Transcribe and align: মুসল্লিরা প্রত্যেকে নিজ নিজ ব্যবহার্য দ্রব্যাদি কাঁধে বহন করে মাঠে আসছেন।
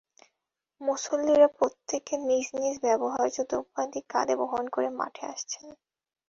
মুসল্লিরা 0.81 1.47
প্রত্যেকে 1.57 2.13
নিজ 2.29 2.45
নিজ 2.55 2.75
ব্যবহার্য 2.85 3.37
দ্রব্যাদি 3.49 4.01
কাঁধে 4.09 4.35
বহন 4.41 4.65
করে 4.69 4.89
মাঠে 4.99 5.23
আসছেন। 5.27 5.65